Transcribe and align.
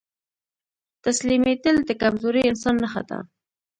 تسليمېدل 1.03 1.75
د 1.83 1.89
کمزوري 2.01 2.41
انسان 2.49 2.75
نښه 2.83 3.01
ده. 3.09 3.19